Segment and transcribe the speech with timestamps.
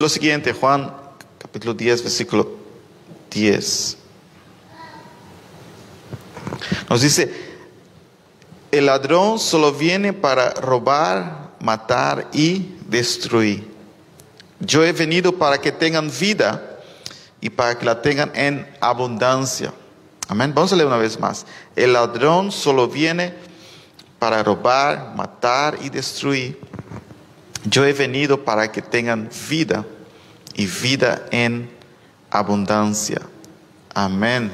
[0.00, 0.94] Lo siguiente, Juan
[1.38, 2.48] capítulo 10, versículo
[3.32, 3.96] 10.
[6.88, 7.58] Nos dice,
[8.70, 13.68] el ladrón solo viene para robar, matar y destruir.
[14.60, 16.78] Yo he venido para que tengan vida
[17.40, 19.74] y para que la tengan en abundancia.
[20.28, 20.52] Amén.
[20.54, 21.44] Vamos a leer una vez más.
[21.74, 23.34] El ladrón solo viene
[24.20, 26.67] para robar, matar y destruir.
[27.64, 29.84] Yo he venido para que tengan vida
[30.54, 31.70] y vida en
[32.30, 33.20] abundancia.
[33.94, 34.52] Amén.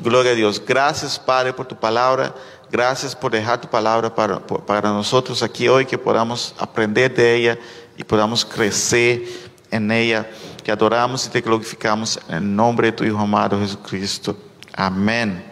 [0.00, 0.62] Gloria a Dios.
[0.64, 2.34] Gracias, Padre, por tu palabra.
[2.70, 7.58] Gracias por dejar tu palabra para, para nosotros aquí hoy, que podamos aprender de ella
[7.96, 9.22] y podamos crecer
[9.70, 10.28] en ella.
[10.64, 14.36] Que adoramos y te glorificamos en el nombre de tu Hijo amado Jesucristo.
[14.72, 15.44] Amén.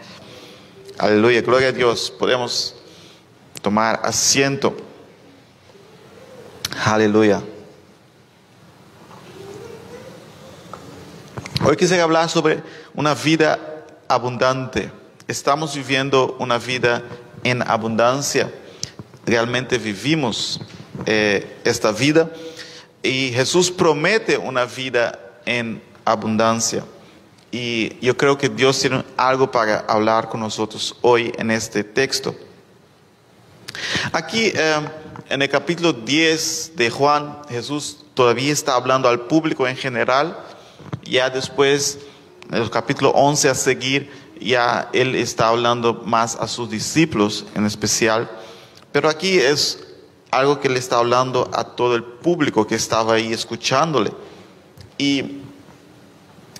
[0.99, 1.43] Aleluya.
[1.43, 2.13] Gloria a Dios.
[2.17, 2.75] Podemos
[3.61, 4.90] tomar asiento.
[6.79, 7.43] Aleluya.
[11.65, 12.63] Hoy quisiera hablar sobre
[12.95, 13.59] una vida
[14.09, 14.91] abundante.
[15.27, 17.03] Estamos viviendo una vida
[17.45, 18.51] en abundancia.
[19.27, 20.61] Realmente vivimos
[21.07, 22.31] eh, esta vida
[23.03, 26.85] y Jesús promete una vida en abundancia.
[27.51, 32.35] Y yo creo que Dios tiene algo para hablar con nosotros hoy en este texto.
[34.13, 34.81] Aquí eh,
[35.31, 40.37] en el capítulo 10 de Juan, Jesús todavía está hablando al público en general.
[41.05, 42.01] Ya después,
[42.51, 47.65] en el capítulo 11 a seguir, ya Él está hablando más a sus discípulos en
[47.65, 48.29] especial.
[48.91, 49.79] Pero aquí es
[50.33, 54.11] algo que le está hablando a todo el público que estaba ahí escuchándole.
[54.99, 55.43] Y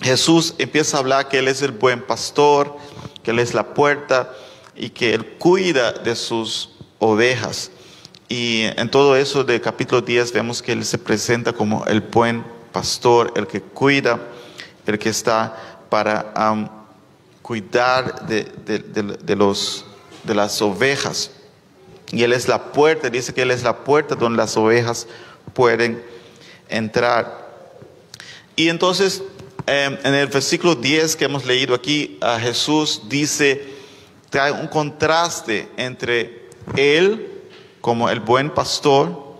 [0.01, 2.77] Jesús empieza a hablar que Él es el buen pastor,
[3.25, 4.33] que Él es la puerta
[4.77, 7.73] y que Él cuida de sus ovejas.
[8.33, 12.45] Y en todo eso del capítulo 10 vemos que Él se presenta como el buen
[12.71, 14.21] pastor, el que cuida,
[14.87, 16.69] el que está para um,
[17.43, 19.85] cuidar de, de, los,
[20.23, 21.33] de las ovejas.
[22.13, 25.09] Y Él es la puerta, dice que Él es la puerta donde las ovejas
[25.53, 26.01] pueden
[26.69, 27.51] entrar.
[28.55, 29.25] Y entonces,
[29.67, 33.75] em, en el versículo 10 que hemos leído aquí, a Jesús dice,
[34.31, 37.30] trae un contraste entre Él
[37.81, 39.31] como el buen pastor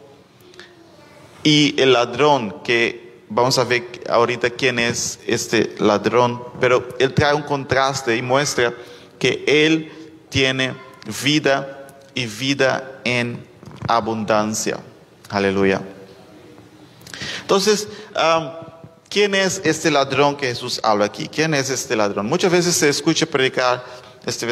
[1.43, 7.35] y el ladrón, que vamos a ver ahorita quién es este ladrón, pero él trae
[7.35, 8.75] un contraste y muestra
[9.19, 9.93] que él
[10.29, 10.75] tiene
[11.23, 13.47] vida y vida en
[13.89, 14.79] abundancia.
[15.29, 15.83] Aleluya.
[17.43, 17.89] Entonces,
[19.09, 21.29] ¿quién es este ladrón que Jesús habla aquí?
[21.29, 22.27] ¿Quién es este ladrón?
[22.27, 23.85] Muchas veces se escucha predicar
[24.27, 24.47] este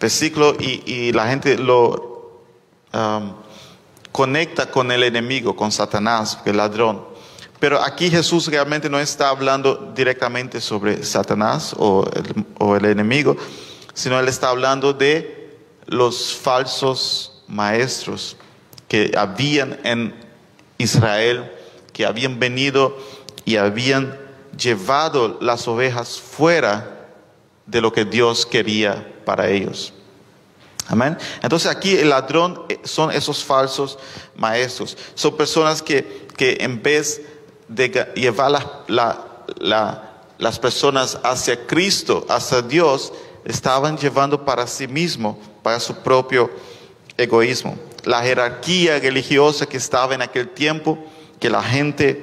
[0.00, 2.11] versículo y, y la gente lo
[4.10, 7.04] conecta con el enemigo, con Satanás, el ladrón.
[7.58, 13.36] Pero aquí Jesús realmente no está hablando directamente sobre Satanás o el, o el enemigo,
[13.94, 18.36] sino él está hablando de los falsos maestros
[18.88, 20.14] que habían en
[20.78, 21.52] Israel,
[21.92, 22.96] que habían venido
[23.44, 24.18] y habían
[24.56, 27.08] llevado las ovejas fuera
[27.66, 29.94] de lo que Dios quería para ellos.
[30.92, 31.16] Amén.
[31.42, 33.98] Entonces aquí el ladrón eh, son esos falsos
[34.36, 34.94] maestros.
[35.14, 37.22] Son personas que, que en vez
[37.66, 38.52] de llevar
[39.56, 43.14] las personas hacia Cristo, hacia Dios,
[43.46, 46.50] estaban llevando para sí mismo, para su propio
[47.16, 47.78] egoísmo.
[48.04, 50.98] La jerarquía religiosa que estaba en aquel tiempo,
[51.40, 52.22] que la gente,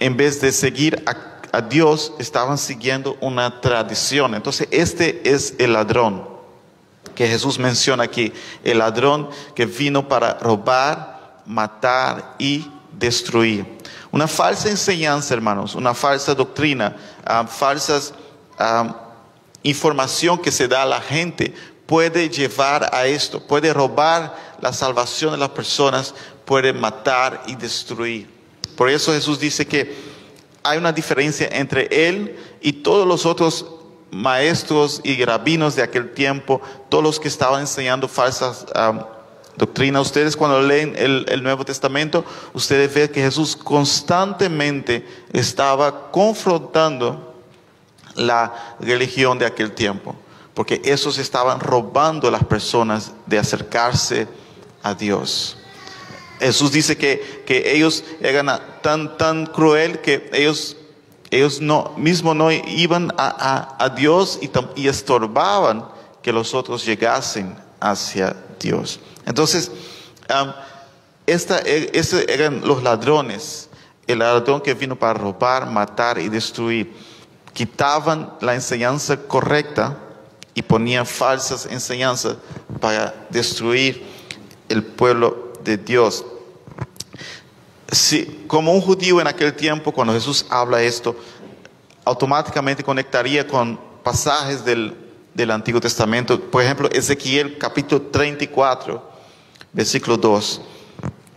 [0.00, 1.04] en vez de seguir
[1.52, 4.34] a Dios, estaban siguiendo una tradición.
[4.34, 6.29] Entonces este es el ladrón
[7.14, 8.32] que Jesús menciona aquí,
[8.64, 13.66] el ladrón que vino para robar, matar y destruir.
[14.12, 18.92] Una falsa enseñanza, hermanos, una falsa doctrina, uh,
[19.62, 21.54] información que se da a la gente
[21.86, 28.28] puede llevar a esto, puede robar la salvación de las personas, puede matar y destruir.
[28.76, 29.94] Por eso Jesús dice que
[30.62, 33.66] hay una diferencia entre él y todos los otros
[34.10, 38.66] maestros y rabinos de aquel tiempo, todos los que estaban enseñando falsas
[39.56, 40.02] doctrinas.
[40.02, 47.34] Ustedes cuando leen el, el, Nuevo Testamento, ustedes ven que Jesús constantemente estaba confrontando
[48.14, 50.16] la religión de aquel tiempo,
[50.54, 54.26] porque esos estaban robando a las personas de acercarse
[54.82, 55.56] a Dios.
[56.40, 58.48] Jesús dice que, que ellos eran
[58.82, 60.76] tan, tan cruel que ellos
[61.30, 65.84] ellos no, mismo no iban a, a, Dios y, y, estorbaban
[66.22, 68.98] que los otros llegasen hacia Dios.
[69.26, 69.70] Entonces,
[70.28, 70.52] um,
[71.26, 71.90] esta, e,
[72.28, 73.68] eran los ladrones.
[74.06, 76.92] el ladrón que vino para robar, matar y destruir.
[77.52, 79.96] Quitaban la enseñanza correcta
[80.54, 82.36] y ponían falsas enseñanzas
[82.80, 84.04] para destruir
[84.68, 86.24] el pueblo de Dios.
[87.92, 91.16] Si, como un judío en aquel tiempo, cuando Jesús habla esto,
[92.04, 94.96] automáticamente conectaría con pasajes del,
[95.34, 96.40] del Antiguo Testamento.
[96.40, 99.10] Por ejemplo, Ezequiel capítulo 34,
[99.72, 100.60] versículo 2.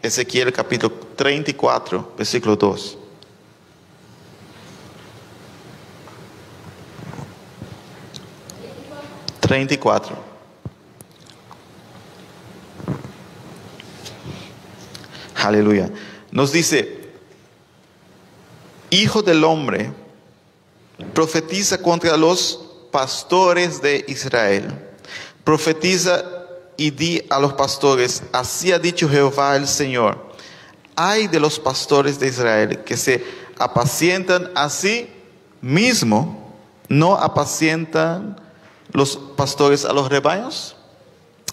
[0.04, 2.98] Ezequiel capítulo 34, versículo 2.
[9.40, 10.16] Treinta y cuatro.
[15.36, 15.90] Aleluya.
[16.34, 17.00] Nos dice,
[18.90, 19.92] Hijo del hombre,
[21.14, 22.60] profetiza contra los
[22.92, 24.66] pastores de Israel.
[25.44, 26.26] Profetiza
[26.76, 30.34] y di a los pastores, así ha dicho Jehová el Señor,
[30.96, 33.24] hay de los pastores de Israel que se
[33.60, 35.10] apacientan a sí
[35.62, 36.52] mismo,
[36.90, 38.42] no apacientan
[38.92, 40.76] los pastores a los rebaños.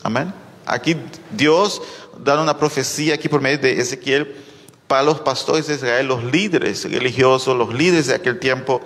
[0.02, 0.32] Amén.
[0.64, 0.96] Aquí
[1.30, 1.82] Dios
[2.18, 4.49] da una profecía aquí por medio de Ezequiel
[4.90, 8.80] para los pastores de Israel, los líderes religiosos, los líderes de aquel tiempo.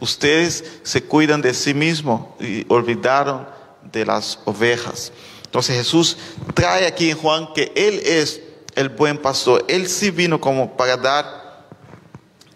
[0.00, 3.46] Ustedes se cuidan de sí mismos y olvidaron
[3.92, 5.12] de las ovejas.
[5.44, 6.16] Entonces Jesús
[6.54, 8.40] trae aquí en Juan que Él es
[8.74, 9.66] el buen pastor.
[9.68, 11.66] Él sí vino como para dar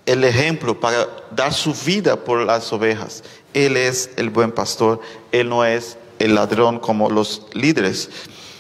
[0.06, 3.22] el ejemplo, para dar su vida por las ovejas.
[3.52, 5.02] Él es el buen pastor.
[5.30, 8.08] Él no es el ladrón como los líderes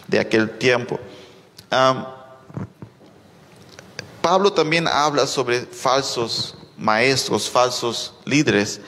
[0.06, 1.00] de aquel tiempo.
[4.28, 8.78] Pablo también habla sobre falsos maestros, falsos líderes,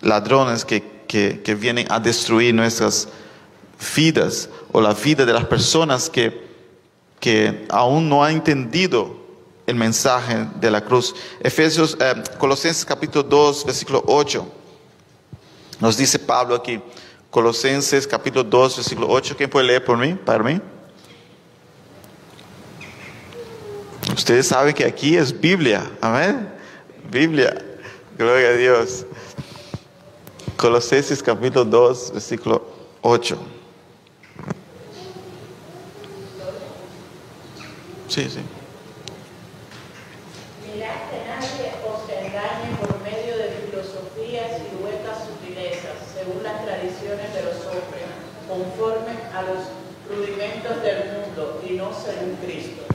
[0.00, 3.06] ladrones que, que vienen a destruir nuestras
[3.94, 6.44] vidas o la vida de las personas que,
[7.20, 9.14] que aún no han entendido
[9.68, 11.14] el mensaje de la cruz.
[11.38, 14.52] Efesios, eh, Colosenses capítulo 2, versículo 8.
[15.78, 16.80] Nos dice Pablo aquí,
[17.30, 19.36] Colosenses capítulo 2, versículo 8.
[19.36, 20.14] ¿Quién puede leer por mí?
[20.14, 20.60] Para mí.
[24.18, 25.88] Ustedes saben que aquí es Biblia.
[26.00, 26.48] Amén.
[27.08, 27.56] Biblia.
[28.18, 29.06] Gloria a Dios.
[30.56, 32.66] Colosenses capítulo 2, versículo
[33.02, 33.38] 8.
[38.08, 38.40] Sí, sí.
[40.66, 47.32] Mirad que nadie os engañe por medio de filosofías y huecas sutilezas, según las tradiciones
[47.34, 48.10] de los hombres,
[48.48, 49.62] conforme a los
[50.10, 52.87] rudimentos del mundo y no según Cristo.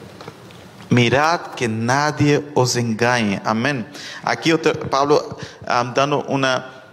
[0.93, 3.41] Mirad que nadie os engañe.
[3.43, 3.87] Amén.
[4.23, 4.53] Aquí
[4.91, 6.83] Pablo um, dando una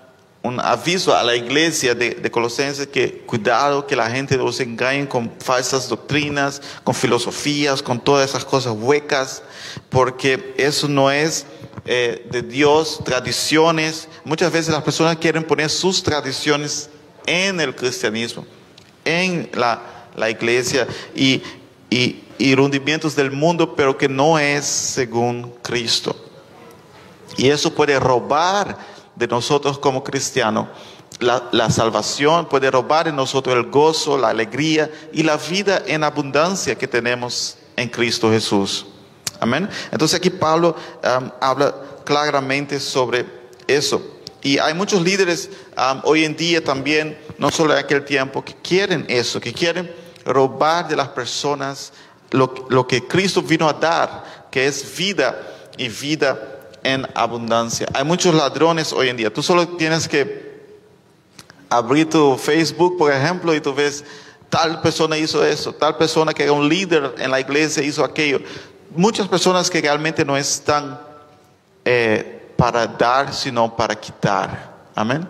[0.42, 4.62] un aviso a la iglesia de, de, Colosenses que cuidado que la gente no se
[4.62, 9.42] engañe con falsas doctrinas, con filosofías, con todas esas cosas huecas,
[9.90, 11.44] porque eso no es
[11.84, 14.08] eh, de Dios, tradiciones.
[14.24, 16.88] Muchas veces las personas quieren poner sus tradiciones
[17.26, 18.46] en el cristianismo,
[19.04, 21.42] en la, la iglesia y,
[21.90, 22.54] y, y
[23.16, 26.16] del mundo, pero que no es según Cristo.
[27.36, 28.78] Y eso puede robar
[29.16, 30.68] de nosotros como cristianos.
[31.18, 36.76] La, salvación puede robar en nosotros el gozo, la alegría y la vida en abundancia
[36.76, 38.86] que tenemos en Cristo Jesús.
[39.38, 39.68] Amén.
[39.90, 43.26] Entonces aquí Pablo um, habla claramente sobre
[43.66, 44.02] eso.
[44.42, 48.54] Y hay muchos líderes um, hoy en día también, no solo en aquel tiempo, que
[48.62, 49.90] quieren eso, que quieren
[50.24, 51.92] robar de las personas
[52.30, 55.40] lo, lo que Cristo vino a dar, que es vida
[55.76, 56.38] y vida
[56.82, 57.88] en abundancia.
[57.92, 59.32] Hay muchos ladrones hoy en día.
[59.32, 60.50] Tú solo tienes que
[61.68, 64.04] abrir tu Facebook, por ejemplo, y tú ves
[64.48, 68.40] tal persona hizo eso, tal persona que era un líder en la iglesia hizo aquello.
[68.94, 71.00] Muchas personas que realmente no están
[71.84, 74.74] eh, para dar, sino para quitar.
[74.94, 75.26] Amén.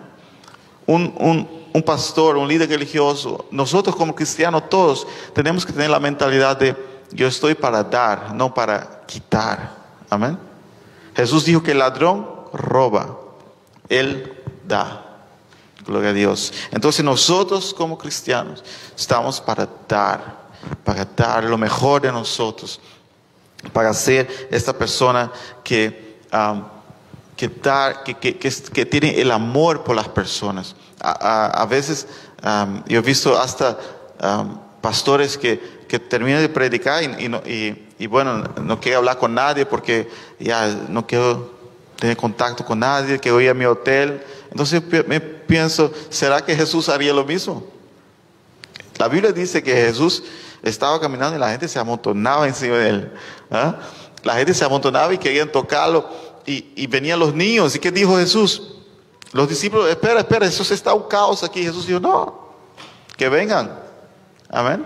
[0.87, 5.99] Un, un, un pastor, un líder religioso, nosotros como cristianos todos tenemos que tener la
[5.99, 6.75] mentalidad de
[7.13, 9.75] yo estoy para dar, no para quitar.
[10.09, 10.37] Amén.
[11.15, 13.17] Jesús dijo que el ladrón roba,
[13.89, 14.33] Él
[14.67, 15.07] da.
[15.85, 16.53] Gloria a Dios.
[16.71, 18.63] Entonces nosotros como cristianos
[18.95, 20.41] estamos para dar,
[20.83, 22.79] para dar lo mejor de nosotros,
[23.73, 25.31] para ser esta persona
[25.63, 26.19] que,
[27.35, 27.49] que,
[28.19, 30.75] que, que, tiene el amor por las personas.
[31.03, 32.07] A, veces
[32.87, 33.77] yo he visto hasta
[34.81, 40.67] pastores que, que terminan de predicar y bueno, no quiero hablar con nadie porque ya
[40.89, 41.51] no quiero
[42.01, 44.23] tener contacto con nadie, que voy a mi hotel.
[44.49, 47.63] Entonces me pienso, ¿será que Jesús haría lo mismo?
[48.97, 50.23] La Biblia dice que Jesús
[50.63, 53.11] estaba caminando y la gente se amontonaba encima de él.
[53.51, 53.75] ¿ah?
[54.23, 56.09] La gente se amontonaba y querían tocarlo.
[56.43, 57.75] Y, y venían los niños.
[57.75, 58.80] ¿Y qué dijo Jesús?
[59.33, 61.63] Los discípulos, espera, espera, eso está un caos aquí.
[61.63, 62.53] Jesús dijo, no,
[63.17, 63.79] que vengan.
[64.49, 64.85] Amén.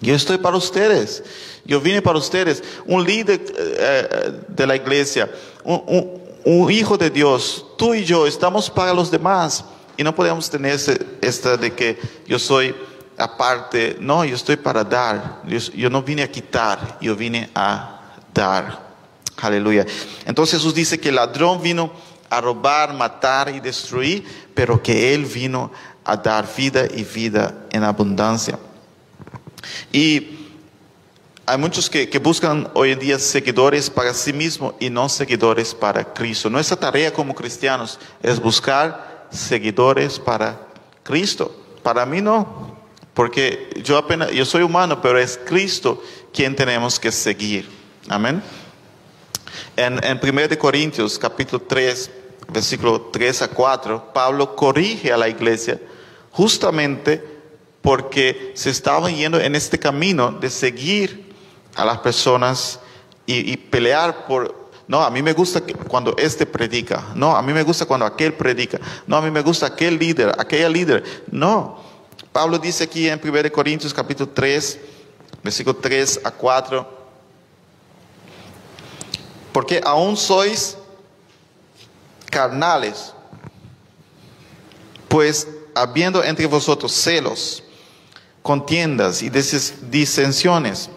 [0.00, 1.22] Yo estoy para ustedes.
[1.64, 2.62] Yo vine para ustedes.
[2.86, 5.30] Un líder eh, de la iglesia,
[5.64, 9.64] un hijo de Dios, tú y yo estamos para los demás.
[9.96, 12.74] Y no podemos tener ese- esta de que yo soy
[13.18, 13.96] aparte.
[14.00, 15.42] No, yo estoy para dar.
[15.46, 18.00] Yo, yo no vine a quitar, yo vine a
[18.32, 18.90] dar.
[19.36, 19.84] Aleluya.
[20.24, 21.92] Entonces Jesús dice que el ladrón vino
[22.32, 24.24] a robar, matar y destruir,
[24.54, 25.70] pero que Él vino
[26.02, 28.58] a dar vida y vida en abundancia.
[29.92, 30.38] Y
[31.44, 36.14] hay muchos que, buscan hoy en día seguidores para sí mismos y no seguidores para
[36.14, 36.48] Cristo.
[36.48, 40.58] Nuestra tarea como cristianos es buscar seguidores para
[41.02, 41.54] Cristo.
[41.82, 42.78] Para mí no,
[43.12, 47.68] porque yo apenas, yo soy humano, pero es Cristo quien tenemos que seguir.
[48.08, 48.42] Amén.
[49.76, 52.10] En, en 1 de Corintios capítulo 3,
[52.52, 55.80] versículo 3 a 4, Pablo corrige a la iglesia
[56.30, 57.22] justamente
[57.80, 61.34] porque se estaban yendo en este camino de seguir
[61.74, 62.80] a las personas
[63.26, 64.62] y, y pelear por...
[64.86, 67.06] No, a mí me gusta cuando este predica.
[67.14, 68.78] No, a mí me gusta cuando aquel predica.
[69.06, 71.02] No, a mí me gusta aquel líder, aquella líder.
[71.30, 71.80] No.
[72.32, 74.78] Pablo dice aquí en 1 de Corintios capítulo 3,
[75.42, 77.02] versículo 3 a 4
[79.52, 80.78] porque aún sois
[82.32, 83.12] carnales,
[85.06, 87.62] pues habiendo entre vosotros celos,
[88.42, 90.88] contiendas y dis- disensiones,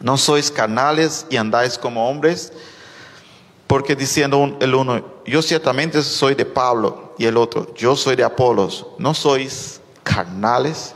[0.00, 2.52] no sois carnales y andáis como hombres,
[3.66, 8.24] porque diciendo el uno, yo ciertamente soy de Pablo, y el otro, yo soy de
[8.24, 10.94] Apolos, no sois carnales.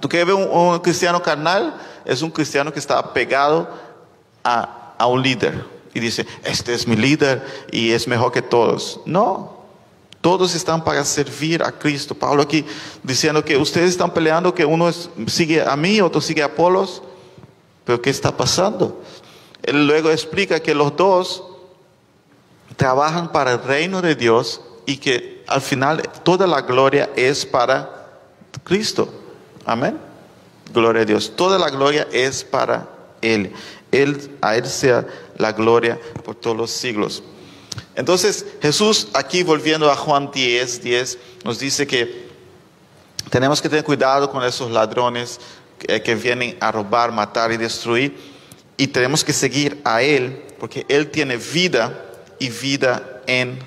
[0.00, 1.74] ¿Tú quieres ver un, un cristiano carnal?
[2.04, 3.68] Es un cristiano que está pegado
[4.44, 9.00] a, a un líder y dice, este es mi líder y es mejor que todos.
[9.04, 9.62] No,
[10.20, 12.14] todos están para servir a Cristo.
[12.14, 12.64] Pablo aquí
[13.02, 14.90] diciendo que ustedes están peleando, que uno
[15.26, 17.02] sigue a mí, otro sigue a Apolos,
[17.84, 19.02] pero ¿qué está pasando?
[19.62, 21.44] Él luego explica que los dos
[22.76, 28.08] trabajan para el reino de Dios y que al final toda la gloria es para
[28.64, 29.12] Cristo.
[29.64, 29.98] Amén.
[30.72, 31.32] Gloria a Dios.
[31.36, 32.88] Toda la gloria es para
[33.20, 33.52] Él.
[33.90, 35.06] Él a Él sea
[35.42, 37.22] la gloria por todos los siglos.
[37.94, 42.30] Entonces Jesús aquí volviendo a Juan 10, 10 nos dice que
[43.28, 45.40] tenemos que tener cuidado con esos ladrones
[45.78, 48.16] que, que vienen a robar, matar y destruir.
[48.76, 52.04] Y tenemos que seguir a Él porque Él tiene vida
[52.38, 53.58] y vida en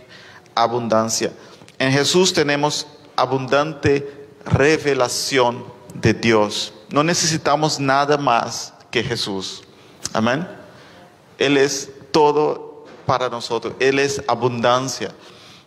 [0.55, 1.31] abundancia.
[1.77, 6.73] En Jesús tenemos abundante revelación de Dios.
[6.89, 9.63] No necesitamos nada más que Jesús.
[10.13, 10.47] Amén.
[11.37, 13.73] Él es todo para nosotros.
[13.79, 15.11] Él es abundancia.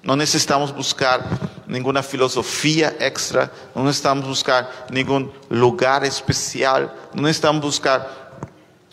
[0.02, 1.22] No necesitamos buscar
[1.66, 8.28] ninguna filosofía extra, no necesitamos buscar ningún lugar especial, no necesitamos buscar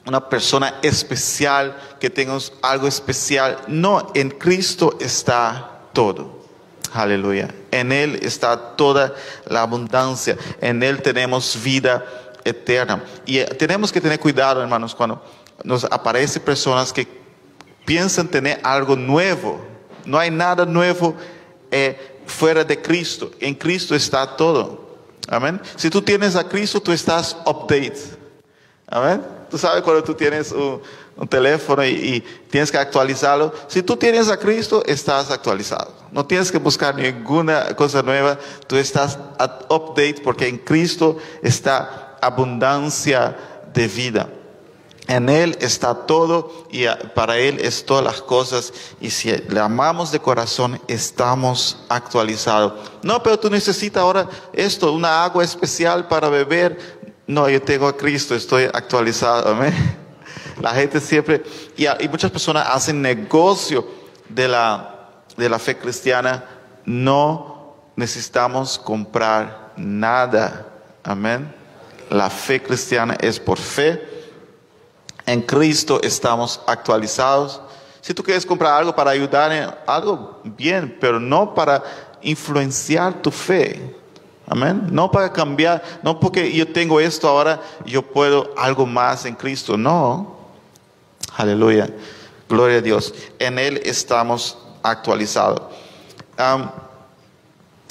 [0.05, 3.57] una persona especial que tenga algo especial.
[3.67, 6.43] No, en Cristo está todo.
[6.93, 7.53] Aleluya.
[7.71, 9.13] En Él está toda
[9.47, 10.37] la abundancia.
[10.61, 12.05] En Él tenemos vida
[12.43, 13.03] eterna.
[13.25, 15.21] Y eh, tenemos que tener cuidado, hermanos, cuando
[15.63, 17.07] nos aparecen personas que
[17.85, 19.59] piensan tener algo nuevo.
[20.05, 21.15] No hay nada nuevo
[21.71, 23.31] eh, fuera de Cristo.
[23.39, 24.85] En Cristo está todo.
[25.27, 25.59] Amén.
[25.75, 27.97] Si tú tienes a Cristo, tú estás update.
[28.87, 29.21] Amén.
[29.49, 30.81] Tú sabes cuando tú tienes un,
[31.29, 33.53] teléfono y, tienes que actualizarlo.
[33.67, 35.93] Si tú tienes a Cristo, estás actualizado.
[36.11, 38.37] No tienes que buscar ninguna cosa nueva.
[38.67, 43.35] Tú estás at update porque en Cristo está abundancia
[43.73, 44.29] de vida.
[45.07, 48.73] En Él está todo y para Él es todas las cosas.
[48.99, 52.73] Y si le amamos de corazón, estamos actualizados.
[53.03, 57.13] No, pero tú necesitas ahora esto, una agua especial para beber.
[57.27, 59.49] No, yo tengo a Cristo, estoy actualizado.
[59.49, 59.73] Amén.
[60.61, 61.43] La gente siempre,
[61.77, 63.87] y, y muchas personas hacen negocio
[64.29, 66.45] de la, de la fe cristiana.
[66.83, 70.65] No necesitamos comprar nada.
[71.03, 71.53] Amén.
[72.09, 74.14] La fe cristiana es por fe.
[75.25, 77.61] En Cristo estamos actualizados.
[78.01, 81.83] Si tú quieres comprar algo para ayudar en algo, bien, pero no para
[82.21, 83.95] influenciar tu fe.
[84.47, 84.87] Amén.
[84.91, 89.75] No para cambiar, no porque yo tengo esto ahora, yo puedo algo más en Cristo.
[89.75, 90.35] No.
[91.35, 91.89] Aleluya.
[92.47, 93.13] Gloria a Dios.
[93.39, 95.61] En Él estamos actualizados.
[96.37, 96.69] Am,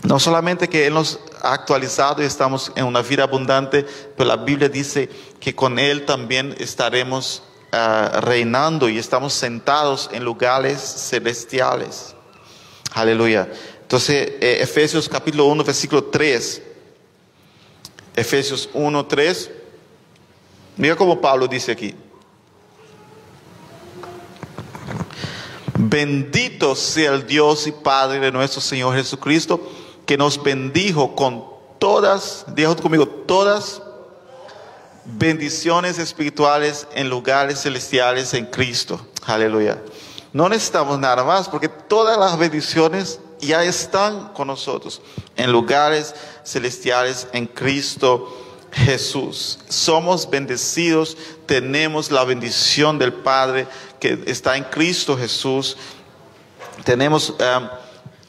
[0.05, 3.85] no solamente que Él nos ha actualizado y estamos en una vida abundante,
[4.17, 5.09] pero la Biblia dice
[5.41, 7.43] que con Él también estaremos
[7.73, 12.15] ah, reinando y estamos sentados en lugares celestiales.
[12.93, 13.49] Aleluya.
[13.81, 16.63] Entonces, eh, Efesios capítulo 1, versículo 3.
[18.15, 19.51] Efesios 1, 3.
[20.77, 21.95] Mira como Pablo dice aquí.
[25.77, 29.61] Bendito sea el Dios y Padre de nuestro Señor Jesucristo,
[30.07, 31.45] que nos bendijo con
[31.79, 33.83] todas, dijo conmigo, todas
[35.05, 39.01] bendiciones espirituales en lugares celestiales en Cristo.
[39.27, 39.79] Aleluya.
[40.33, 45.01] No necesitamos nada más porque todas las bendiciones ya están con nosotros
[45.37, 48.35] en lugares celestiales en Cristo
[48.73, 49.61] Jesús.
[49.69, 53.69] Somos bendecidos, tenemos la bendición del Padre
[54.01, 55.77] que está en Cristo Jesús.
[56.85, 57.35] Tenemos,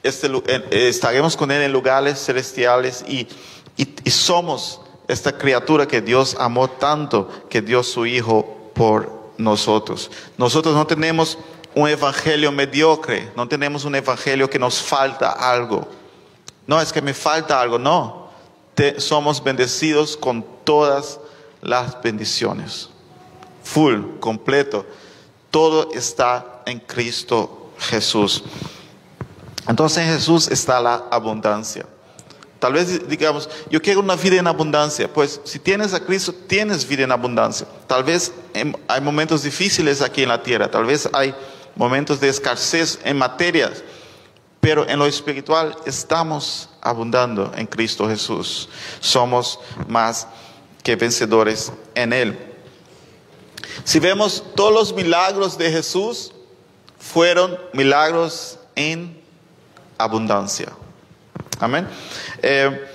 [0.06, 3.28] este, eh, estaremos con Él en lugares celestiales y,
[4.10, 10.12] somos esta criatura que Dios amó tanto, que dio su Hijo por nosotros.
[10.38, 11.38] Nosotros no tenemos
[11.74, 15.88] un evangelio mediocre, no tenemos un evangelio que nos falta algo.
[16.68, 18.30] No es que me falta algo, no.
[18.98, 21.20] somos bendecidos con todas
[21.62, 22.90] las bendiciones.
[23.64, 24.86] Full, completo.
[25.50, 28.44] Todo está en Cristo Jesús.
[29.68, 31.86] Entonces en Jesús está la abundancia.
[32.60, 35.12] Tal vez digamos, yo quiero una vida en abundancia.
[35.12, 37.68] Pues si tienes a Cristo, tienes vida en abundancia.
[37.88, 38.32] Tal vez
[38.88, 40.70] hay momentos difíciles aquí en la tierra.
[40.70, 41.36] Tal vez hay
[41.76, 43.84] momentos de escasez en materias,
[44.62, 48.70] pero en lo espiritual estamos abundando en Cristo Jesús.
[49.00, 50.28] Somos más
[50.82, 52.56] que vencedores en Él.
[53.84, 56.32] Si vemos todos los milagros de Jesús,
[56.98, 59.25] fueron milagros en
[59.98, 60.70] abundancia.
[61.60, 61.88] Amén.
[62.42, 62.88] Eh,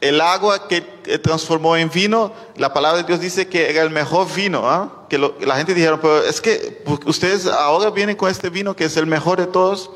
[0.00, 0.80] el agua que
[1.18, 4.68] transformó en vino, la palabra de Dios dice que era el mejor vino.
[4.68, 5.06] ¿ah?
[5.08, 8.96] Que la gente dijeron, pero es que ustedes ahora vienen con este vino que es
[8.96, 9.90] el mejor de todos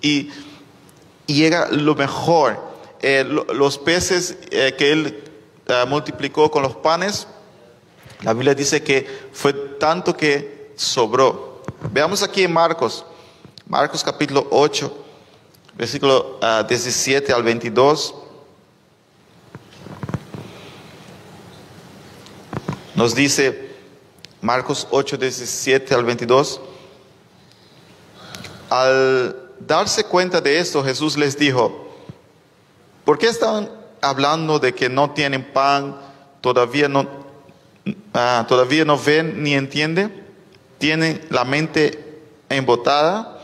[0.00, 0.30] y,
[1.26, 2.72] y era lo mejor.
[3.00, 5.24] Eh, los peces eh, que él
[5.66, 7.26] eh, multiplicó con los panes,
[8.20, 11.62] la Biblia dice que fue tanto que sobró.
[11.90, 13.04] Veamos aquí en Marcos,
[13.66, 15.01] Marcos capítulo 8,
[15.74, 18.14] versículo 17 al 22.
[22.94, 23.70] Nos dice
[24.40, 26.60] Marcos 8, 17 al 22.
[28.68, 31.88] Al darse cuenta de esto, Jesús les dijo,
[33.04, 35.96] ¿por qué están hablando de que no tienen pan?
[36.40, 37.08] Todavía no,
[38.14, 40.26] ah, todavía no ven ni entienden.
[40.78, 43.41] Tienen la mente embotada.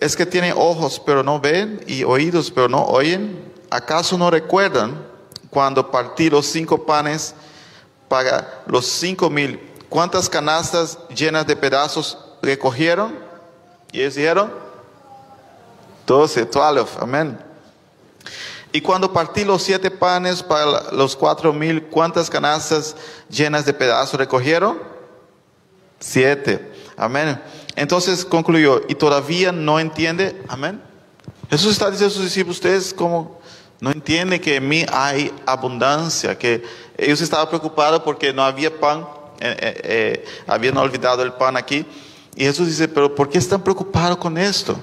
[0.00, 3.52] Es que tienen ojos pero no ven y oídos pero no oyen.
[3.70, 5.06] ¿Acaso no recuerdan
[5.50, 7.34] cuando partí los cinco panes?
[8.08, 9.60] para los cinco mil.
[9.88, 13.14] ¿Cuántas canastas llenas de pedazos recogieron?
[13.92, 14.52] Y ellos dijeron,
[16.06, 17.38] doce, twelve, amén.
[18.72, 22.96] Y cuando partí los siete panes para los cuatro mil, ¿cuántas canastas
[23.30, 24.78] llenas de pedazos recogieron?
[26.00, 27.40] Siete, amén.
[27.78, 30.82] Entonces concluyó, y todavía no entiende, amén.
[31.48, 33.38] Jesús está diciendo a sus discípulos, ustedes como
[33.78, 36.64] no entienden que en mí hay abundancia, que
[36.96, 39.06] ellos estaban preocupados porque no había pan,
[39.38, 41.86] eh, eh, eh, habían olvidado el pan aquí.
[42.34, 44.76] Y Jesús dice, pero ¿por qué están preocupados con esto?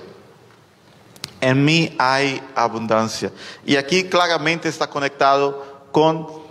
[1.41, 3.29] En mí hay abundancia.
[3.65, 6.45] Y aquí claramente está conectado con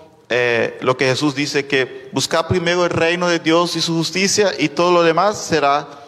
[0.81, 4.69] lo que Jesús dice, que buscar primero el reino de Dios y su justicia y
[4.69, 6.04] todo lo demás será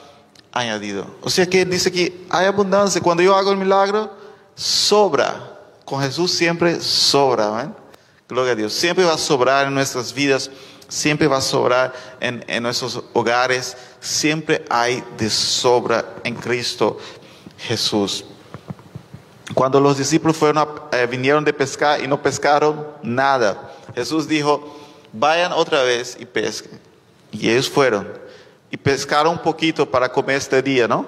[0.57, 1.07] añadido.
[1.23, 3.01] O sea que dice que hay abundancia.
[3.01, 4.11] Cuando yo hago el milagro,
[4.55, 5.53] sobra.
[5.85, 7.51] Con Jesús siempre sobra.
[7.51, 7.75] ¿ven?
[8.29, 8.73] Gloria a Dios.
[8.73, 10.51] Siempre va a sobrar en nuestras vidas,
[10.89, 16.99] siempre va a sobrar en, nuestros hogares, siempre hay de sobra en Cristo
[17.59, 18.25] Jesús.
[19.55, 24.77] Cuando los discípulos fueron eh, vinieron de pescar y no pescaron nada, Jesús dijo,
[25.13, 26.81] vayan otra vez y pesquen.
[27.31, 28.26] Y ellos fueron
[28.71, 31.07] y pescaron un poquito para comer este día, ¿no?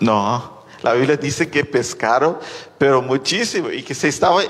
[0.00, 2.38] No, la Biblia dice que pescaron,
[2.78, 4.42] pero muchísimo, y que se estaba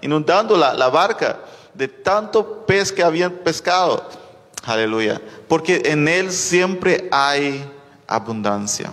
[0.00, 1.40] inundando la, barca
[1.74, 4.08] de tanto pez que habían pescado.
[4.64, 5.20] Aleluya.
[5.46, 7.70] Porque en Él siempre hay
[8.06, 8.90] abundancia.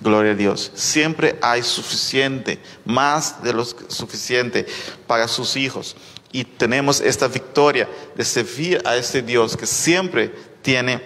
[0.00, 0.70] Gloria a Dios.
[0.74, 4.66] Siempre hay suficiente, más de lo suficiente
[5.06, 5.96] para sus hijos.
[6.36, 11.00] Y tenemos esta victoria de servir a este Dios que siempre tiene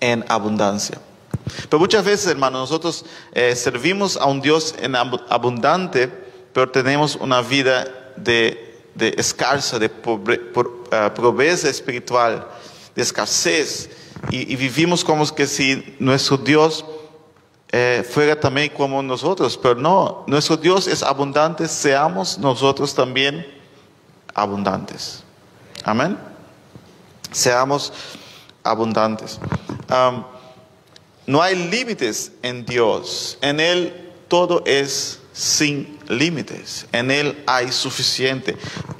[0.00, 0.98] en abundancia.
[1.68, 6.10] Pero muchas veces, hermanos, nosotros eh, servimos a un Dios en abundante,
[6.54, 8.80] pero tenemos una vida de,
[9.18, 9.90] escasa, de
[10.90, 12.48] ah, pobreza espiritual,
[12.96, 13.90] de escasez
[14.30, 16.82] y, vivimos como si nuestro Dios
[17.72, 23.59] eh, fuera también como nosotros, pero no, nuestro Dios es abundante, seamos nosotros también
[24.40, 25.22] abundantes.
[25.84, 26.18] Amén.
[27.32, 27.92] Seamos
[28.62, 29.38] abundantes.
[31.26, 38.56] No hay límites en Dios, en Él todo es sin límites, en Él hay suficiente.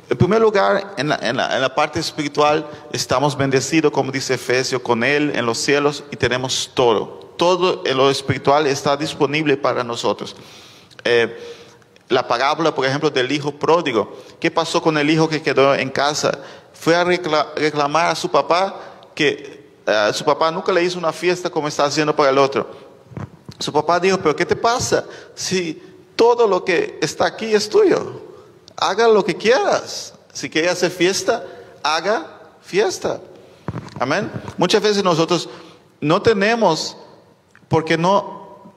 [0.09, 5.47] En primer lugar, en la, parte espiritual estamos bendecidos, como dice Efesios, con Él en
[5.47, 7.33] los cielos y tenemos todo.
[7.37, 10.37] Todo en lo espiritual está disponible para nosotros.
[11.05, 11.37] Eh,
[12.11, 14.17] la parábola, por ejemplo, del hijo pródigo.
[14.39, 16.39] ¿Qué pasó con el hijo que quedó en casa?
[16.75, 18.79] Fue a recla- reclamar a su papá
[19.15, 22.69] que eh, su papá nunca le hizo una fiesta como está haciendo para el otro.
[23.59, 25.05] Su papá dijo, pero ¿qué te pasa?
[25.35, 25.83] Si
[26.17, 28.21] todo lo que está aquí es tuyo,
[28.77, 30.13] haga lo que quieras.
[30.33, 31.45] Si quieres hacer fiesta,
[31.83, 32.27] haga
[32.61, 33.21] fiesta.
[33.99, 34.31] Amén.
[34.59, 35.49] Muchas veces nosotros
[36.01, 36.97] no tenemos
[37.69, 38.75] porque no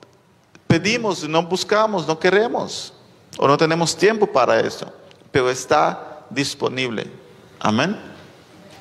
[0.66, 2.93] pedimos, no buscamos, no queremos
[3.38, 4.92] o no tenemos tiempo para eso,
[5.30, 7.10] pero está disponible.
[7.60, 7.98] Amén.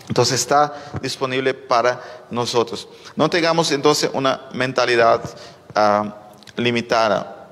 [0.08, 2.88] Entonces está disponible para nosotros.
[3.16, 5.22] No tengamos entonces una mentalidad
[5.74, 6.16] ah,
[6.56, 7.44] limitada.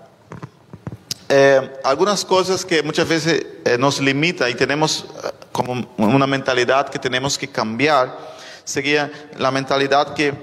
[1.30, 6.90] Eh, algunas cosas que muchas veces eh, nos limita y tenemos eh, como una mentalidad
[6.90, 8.18] que tenemos que cambiar
[8.66, 10.34] sería la mentalidad que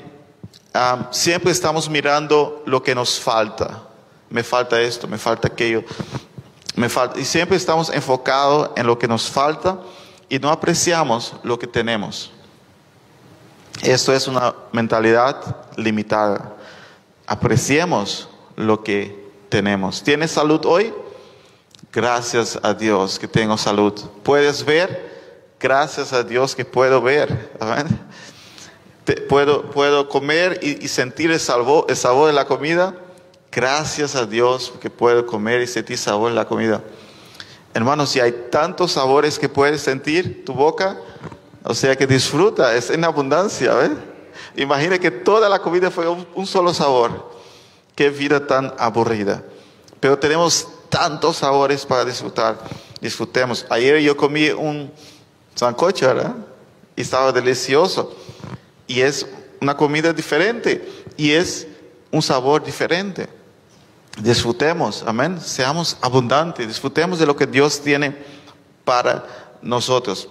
[0.73, 3.83] ah, siempre estamos mirando lo que nos falta.
[4.31, 5.85] Me falta esto, me falta aquello,
[7.17, 9.81] y siempre estamos enfocados en lo que nos falta
[10.29, 12.31] y no apreciamos lo que tenemos.
[13.83, 15.37] Esto es una mentalidad
[15.77, 16.55] limitada.
[17.27, 20.03] Apreciemos lo que tenemos.
[20.03, 20.93] ¿Tienes salud hoy?
[21.93, 23.95] Gracias a Dios que tengo salud.
[24.23, 25.09] ¿Puedes ver?
[25.61, 27.53] Gracias a Dios que puedo ver.
[29.29, 32.95] Puedo, puedo comer y, y sentir el sabor, el sabor de la comida.
[33.51, 36.83] Gracias a Dios que puedo comer y sentir sabor de la comida.
[37.73, 40.99] Hermanos, si hay tantos sabores que puedes sentir tu boca,
[41.65, 43.73] o sea que disfruta, es en abundancia.
[44.57, 47.31] Imagina que toda la comida fue un, un solo sabor.
[47.95, 49.43] Qué vida tan aburrida.
[49.99, 52.59] Pero tenemos tantos sabores para disfrutar.
[53.01, 53.67] Disfrutemos.
[53.71, 54.93] Ayer yo comí un
[55.55, 56.35] sancocho, ¿verdad?
[56.97, 58.15] Y estaba delicioso.
[58.87, 59.27] Y es
[59.61, 60.87] una comida diferente.
[61.17, 61.67] Y es
[62.11, 63.38] un sabor diferente.
[64.21, 65.41] Disfrutemos, amén.
[65.41, 68.17] Seamos abundantes, disfrutemos de lo que Dios tiene
[68.85, 69.25] para
[69.63, 70.29] nosotros.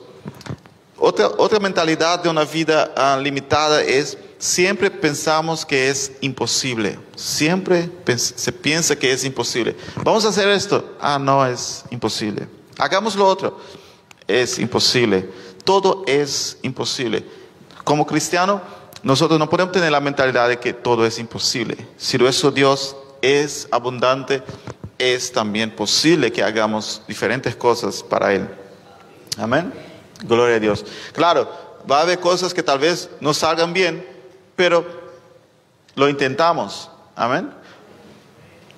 [0.98, 7.00] Otra, otra mentalidad de una vida ah, limitada es siempre pensamos que es imposible.
[7.16, 9.76] Siempre se piensa que es imposible.
[10.04, 10.96] Vamos a hacer esto.
[11.00, 12.48] Ah, no, es imposible.
[12.78, 13.60] Hagamos lo otro.
[14.28, 15.30] Es imposible.
[15.64, 17.26] Todo es imposible.
[17.84, 18.62] Como cristiano,
[19.04, 21.78] nosotros no podemos tener la mentalidad de que todo es imposible.
[21.96, 24.44] Si nuestro Dios es abundante,
[24.98, 28.48] es también posible que hagamos diferentes cosas para Él.
[29.38, 29.74] Amén.
[30.24, 30.86] Gloria a Dios.
[31.14, 31.50] Claro,
[31.90, 34.06] va a haber cosas que tal vez no salgan bien,
[34.56, 34.86] pero
[35.96, 36.90] lo intentamos.
[37.16, 37.52] Amén.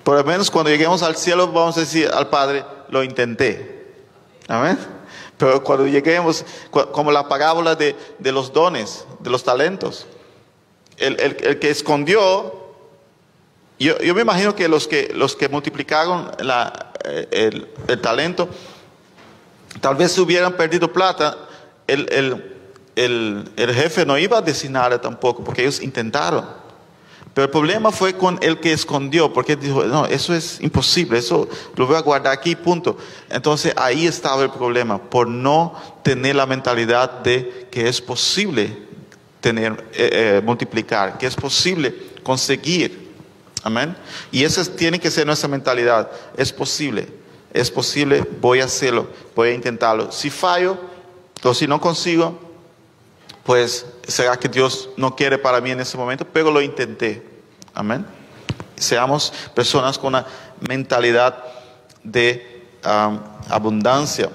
[0.04, 3.94] Por lo menos cuando lleguemos al cielo vamos a decir al Padre, lo intenté.
[4.48, 4.78] Amén.
[5.38, 10.06] Pero cuando lleguemos, como la parábola de, de los dones, de los talentos,
[10.98, 12.59] el, el- el que escondió,
[13.86, 16.30] yo, me imagino que los que, los que multiplicaron
[17.04, 17.28] eh,
[17.88, 18.48] el, talento,
[19.80, 21.36] tal vez hubieran perdido plata,
[21.86, 22.44] el, el-
[22.96, 26.44] el- el jefe no iba a designar tampoco, porque ellos intentaron.
[27.32, 31.48] Pero el problema fue con el que escondió, porque dijo, no, eso es imposible, eso
[31.76, 32.98] lo voy a guardar aquí, punto.
[33.30, 38.76] Entonces ahí estaba el problema, por no tener la mentalidad de que es posible
[39.40, 43.09] tener, eh, eh, multiplicar, que es posible conseguir.
[43.62, 43.96] Amén.
[44.32, 46.10] Y esa es- tiene que ser nuestra mentalidad.
[46.36, 47.08] Es posible,
[47.52, 50.10] es posible, voy a hacerlo, voy a intentarlo.
[50.12, 50.78] Si fallo
[51.42, 52.38] o si no consigo,
[53.44, 57.22] pues será que Dios no quiere para mí en ese momento, pero lo intenté.
[57.74, 58.06] Amén.
[58.76, 60.26] Seamos personas con una
[60.68, 61.44] mentalidad
[62.02, 62.64] de
[63.48, 64.30] abundancia.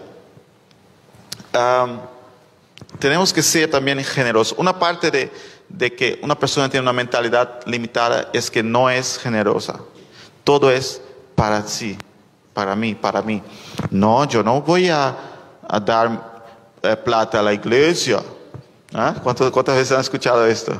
[3.00, 4.58] Tenemos que ser también generosos.
[4.58, 5.32] Una parte de,
[5.70, 9.80] de que una persona tiene una mentalidad limitada es que no es generosa.
[10.44, 11.02] Todo es
[11.36, 11.98] para sí,
[12.54, 13.42] para mí, para mí.
[13.90, 15.16] No, yo no voy a,
[15.84, 16.46] dar
[16.82, 18.22] eh, plata a la iglesia.
[18.94, 19.16] ¿Ah?
[19.22, 20.80] ¿Cuántas, ¿Cuántas veces han escuchado esto?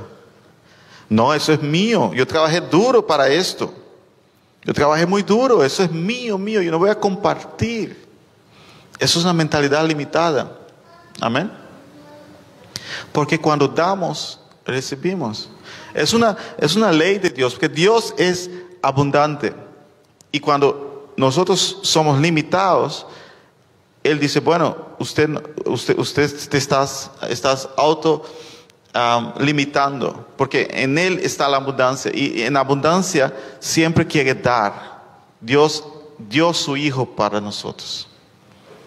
[1.10, 2.12] No, eso es mío.
[2.14, 3.74] Yo trabajé duro para esto.
[4.64, 5.64] Yo trabajé muy duro.
[5.64, 6.62] Eso es mío, mío.
[6.62, 8.06] Yo no voy a compartir.
[8.98, 10.52] Eso es una mentalidad limitada.
[11.20, 11.52] Amén.
[13.12, 15.50] Porque cuando damos, recibimos.
[15.94, 18.50] Es una, es una ley de Dios, porque Dios es
[18.82, 19.54] abundante.
[20.32, 23.06] Y cuando nosotros somos limitados,
[24.04, 25.30] Él dice, bueno, usted,
[25.66, 28.26] usted, usted te estás, estás auto
[29.40, 32.12] limitando, porque en Él está la abundancia.
[32.14, 35.04] Y en abundancia siempre quiere dar.
[35.42, 35.84] Dios
[36.18, 38.08] dio su Hijo para nosotros.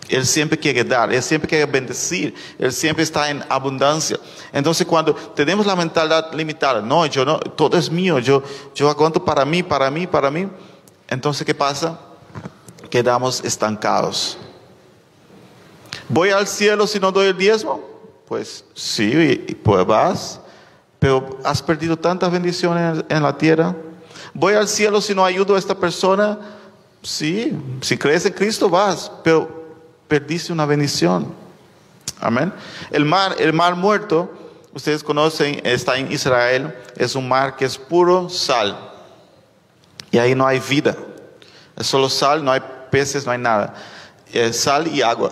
[0.08, 4.18] Él siempre quiere dar, Él siempre quiere bendecir, Él siempre está en abundancia.
[4.52, 8.42] Entonces cuando tenemos la mentalidad limitada, no, yo no, todo es mío, yo,
[8.74, 10.48] yo aguanto para mí, para mí, para mí,
[11.08, 11.98] entonces ¿qué pasa?
[12.90, 14.38] Quedamos estancados.
[16.08, 17.82] ¿Voy al cielo si no doy el diezmo?
[18.26, 20.40] Pues sí, pues vas,
[20.98, 23.74] pero has perdido tantas bendiciones en la tierra.
[24.32, 26.38] ¿Voy al cielo si no ayudo a esta persona?
[27.02, 29.57] Sí, si crees en Cristo vas, pero
[30.08, 31.32] perdiste una bendición.
[32.20, 32.52] Amén.
[32.90, 34.32] El mar, el mar muerto,
[34.72, 38.76] ustedes conocen, está en Israel, es un mar que es puro sal.
[40.10, 40.96] Y ahí no hay vida.
[41.76, 43.74] Es solo sal, no hay peces, no hay nada.
[44.32, 45.30] Es sal y agua.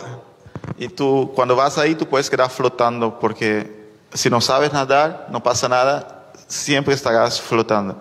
[0.79, 5.43] Y tú, cuando vas ahí, tú puedes quedar flotando porque si no sabes nadar, no
[5.43, 8.01] pasa nada, siempre estarás flotando.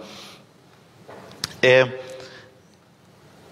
[1.62, 2.02] Eh,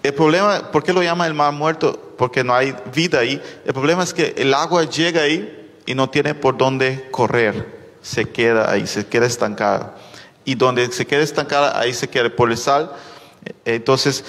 [0.04, 2.14] el problema, ¿por qué lo llama el mar muerto?
[2.18, 3.40] Porque no hay vida ahí.
[3.64, 7.96] El problema es que el agua llega ahí y no tiene por dónde correr.
[8.02, 9.96] Se queda ahí, se queda estancada.
[10.44, 12.92] Y donde se queda estancada, ahí se queda por el sal.
[13.64, 14.26] Entonces,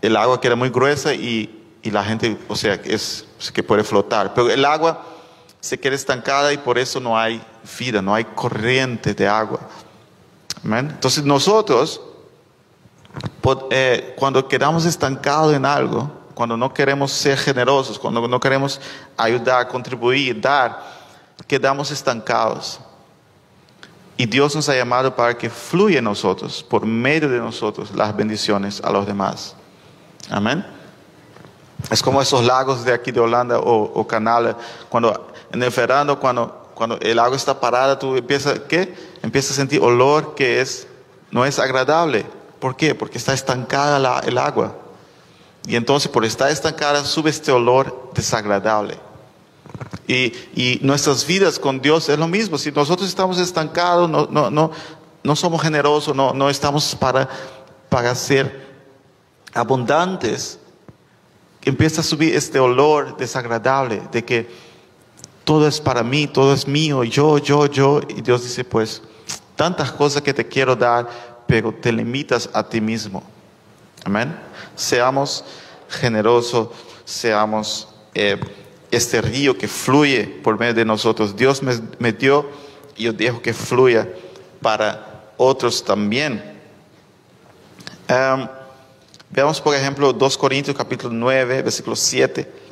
[0.00, 4.32] el agua queda muy gruesa y, y, la gente, o sea, es que puede flotar.
[4.32, 5.04] Pero el agua
[5.60, 7.42] se queda estancada y por eso no hay
[7.78, 9.60] vida, no hay corriente de agua.
[10.64, 12.00] Entonces, nosotros
[13.70, 18.80] eh, cuando quedamos estancados en algo, cuando no queremos ser generosos, cuando no queremos
[19.16, 20.82] ayudar, contribuir, dar,
[21.46, 22.80] quedamos estancados.
[24.18, 28.16] Y Dios nos ha llamado para que fluya en nosotros, por medio de nosotros, las
[28.16, 29.54] bendiciones a los demás.
[30.30, 30.64] Amén.
[31.90, 34.56] Es como esos lagos de aquí de Holanda o, canales,
[34.88, 38.94] cuando en el verano, cuando, cuando el agua está parada, tú empiezas, ¿qué?
[39.22, 40.86] Empiezas a sentir olor que es,
[41.30, 42.26] no es agradable.
[42.58, 42.94] ¿Por qué?
[42.94, 44.76] Porque está estancada el agua.
[45.66, 48.98] Y entonces por estar estancada sube este olor desagradable.
[50.06, 52.58] Y, nuestras vidas con Dios es lo mismo.
[52.58, 54.70] Si nosotros estamos estancados, no, no, no,
[55.22, 57.28] no somos generosos, no, no estamos para,
[57.88, 58.66] para ser
[59.52, 60.60] abundantes,
[61.62, 64.48] empieza a subir este olor desagradable de que
[65.42, 68.00] todo es para mí, todo es mío, yo, yo, yo.
[68.08, 69.02] Y Dios dice, pues,
[69.56, 71.08] tantas cosas que te quiero dar,
[71.46, 73.22] pero te limitas a ti mismo.
[74.04, 74.38] Amén.
[74.74, 75.44] Seamos
[75.88, 76.68] generosos,
[77.04, 78.38] seamos eh,
[78.90, 81.36] este río que fluye por medio de nosotros.
[81.36, 82.48] Dios me, dio
[82.96, 84.08] y yo dejo que fluya
[84.60, 86.42] para otros también.
[88.08, 88.48] Em,
[89.30, 92.65] veamos por ejemplo 2 Corintios capítulo 9, versículo 7.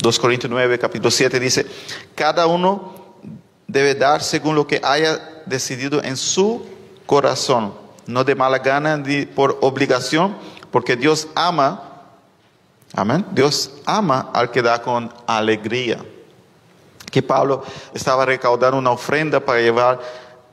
[0.00, 1.66] 2 Corintios 9, capítulo 7 dice,
[2.14, 2.94] cada uno
[3.66, 6.64] debe dar según lo que haya decidido en su
[7.04, 7.74] corazón,
[8.06, 10.36] no de mala gana ni por obligación,
[10.70, 12.02] porque Dios ama,
[12.94, 15.98] amén, Dios ama al que da con alegría.
[17.10, 20.00] Que Pablo estaba recaudando una ofrenda para llevar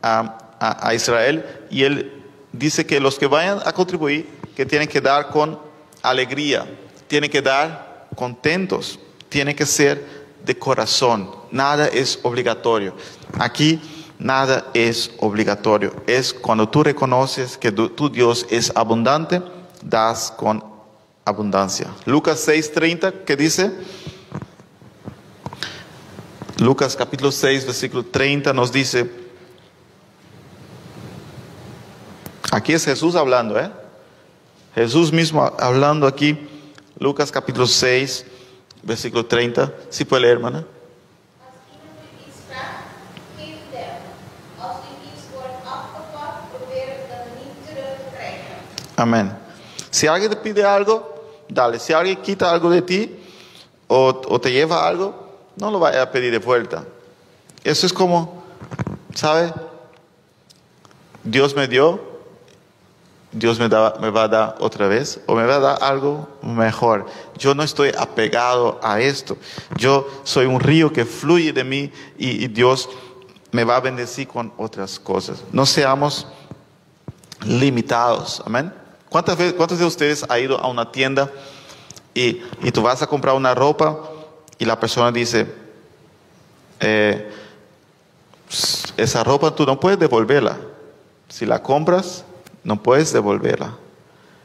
[0.02, 5.00] a, a Israel y él dice que los que vayan a contribuir, que tienen que
[5.00, 5.60] dar con
[6.02, 6.66] alegría,
[7.08, 10.06] tienen que dar contentos tiene que ser
[10.46, 12.96] de corazón, nada es obligatorio.
[13.38, 13.82] Aquí
[14.20, 19.42] nada es obligatorio, es cuando tú reconoces que tu, Dios es abundante,
[19.84, 20.64] das con
[21.26, 21.88] abundancia.
[22.06, 23.72] Lucas 6:30, ¿qué dice?
[26.60, 29.12] Lucas capítulo 6, versículo 30 nos dice,
[32.52, 33.70] aquí es Jesús hablando, ¿eh?
[34.74, 36.48] Jesús mismo hablando aquí,
[36.98, 38.26] Lucas capítulo 6,
[38.84, 39.74] versículo 30.
[39.90, 40.66] Si puede leer, hermana.
[48.98, 49.32] Amén.
[49.92, 51.78] Si alguien te pide algo, dale.
[51.78, 53.16] Si alguien quita algo de ti
[53.88, 56.84] o, o te lleva algo, no lo vaya a pedir de vuelta.
[57.64, 58.44] Eso es como,
[59.14, 59.54] ¿sabe?
[61.24, 62.02] Dios me dio,
[63.38, 67.06] Dios me, va a dar otra vez o me va a dar algo mejor.
[67.38, 69.38] Yo no estoy apegado a esto.
[69.78, 72.90] Yo soy un río que fluye de mí y, Dios
[73.52, 75.44] me va a bendecir con otras cosas.
[75.52, 76.28] No seamos
[77.46, 78.42] limitados.
[78.46, 78.74] Amén.
[79.10, 81.32] ¿Cuántas veces, ¿Cuántos de ustedes ha ido a una tienda
[82.14, 84.00] y, y tú vas a comprar una ropa
[84.58, 85.48] y la persona dice,
[86.80, 87.32] eh,
[88.98, 90.58] esa ropa tú no puedes devolverla.
[91.30, 92.24] Si la compras,
[92.68, 93.76] no puedes devolverla.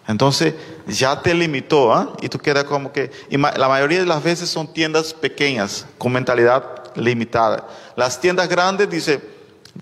[0.07, 0.55] Entonces
[0.87, 2.13] ya te limitó ¿ah?
[2.23, 3.11] y tú quedas como que...
[3.29, 7.67] Y la mayoría de las veces son tiendas pequeñas, con mentalidad limitada.
[7.97, 9.21] Las tiendas grandes dice,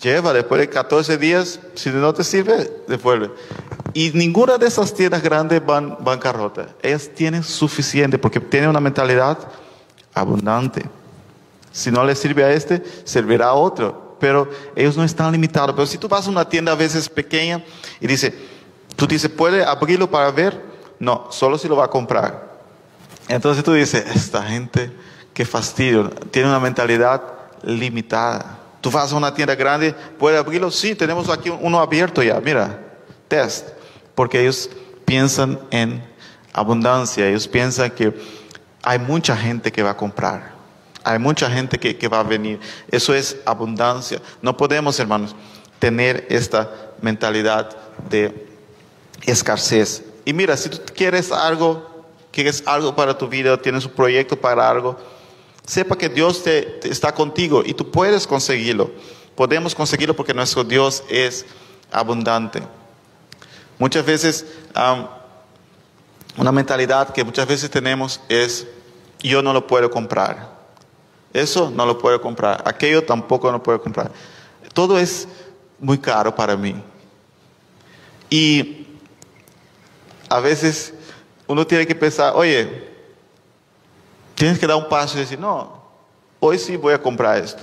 [0.00, 3.30] lleva después de 14 días, si no te sirve, devuelve.
[3.92, 6.68] Y ninguna de esas tiendas grandes van bancarrota.
[6.82, 9.36] Ellas tienen suficiente porque tienen una mentalidad
[10.14, 10.86] abundante.
[11.72, 14.09] Si no le sirve a este, servirá a otro.
[14.20, 15.74] Pero ellos no están limitados.
[15.74, 17.64] Pero si tú vas a una tienda a veces pequeña
[18.00, 18.32] y dice,
[18.94, 20.62] tú dices, ¿puede abrirlo para ver?
[20.98, 22.50] No, solo si lo va a comprar.
[23.26, 24.92] Entonces tú dices, esta gente,
[25.32, 27.22] qué fastidio, tiene una mentalidad
[27.62, 28.58] limitada.
[28.80, 30.70] Tú vas a una tienda grande, ¿puede abrirlo?
[30.70, 32.78] Sí, tenemos aquí uno abierto ya, mira,
[33.28, 33.68] test.
[34.14, 34.68] Porque ellos
[35.04, 36.04] piensan en
[36.52, 38.14] abundancia, ellos piensan que
[38.82, 40.59] hay mucha gente que va a comprar.
[41.02, 42.60] Hay mucha gente que, va a venir.
[42.90, 44.20] Eso es abundancia.
[44.42, 45.34] No podemos, hermanos,
[45.78, 47.76] tener esta mentalidad
[48.08, 48.46] de
[49.22, 50.02] escasez.
[50.24, 54.68] Y mira, si tú quieres algo, quieres algo para tu vida, tienes un proyecto para
[54.68, 54.98] algo,
[55.66, 58.90] sepa que Dios te, está contigo y tú puedes conseguirlo.
[59.34, 61.46] Podemos conseguirlo porque nuestro Dios es
[61.90, 62.62] abundante.
[63.78, 64.44] Muchas veces,
[66.36, 68.66] una mentalidad que muchas veces tenemos es,
[69.20, 70.59] yo no lo puedo comprar.
[71.32, 72.62] Eso no lo puedo comprar.
[72.66, 74.10] Aquello tampoco lo puedo comprar.
[74.72, 75.28] Todo es
[75.78, 76.74] muy caro para mí.
[78.28, 78.86] Y
[80.28, 80.94] a veces
[81.46, 82.88] uno tiene que pensar, oye,
[84.34, 85.82] tienes que dar un paso y decir, no,
[86.38, 87.62] hoy sí voy a comprar esto.